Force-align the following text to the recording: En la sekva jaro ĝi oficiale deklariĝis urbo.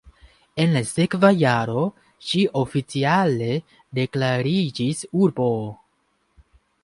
En 0.61 0.71
la 0.75 0.81
sekva 0.91 1.29
jaro 1.41 1.83
ĝi 2.29 2.41
oficiale 2.61 3.51
deklariĝis 3.99 5.03
urbo. 5.27 5.49